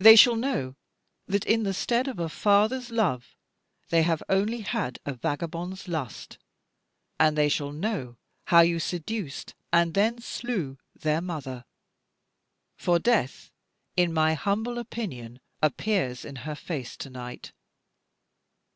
[0.00, 0.74] They shall know
[1.26, 3.36] that in the stead of a father's love
[3.90, 6.36] they have only had a vagabond's lust,
[7.20, 11.64] and they shall know how you seduced and then slew their mother;
[12.74, 13.52] for death,
[13.96, 17.52] in my humble opinion, appears in her face to night.